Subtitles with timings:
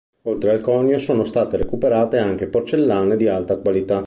[0.23, 3.99] Oltre al conio, sono state recuperate anche porcellane di alta qualità.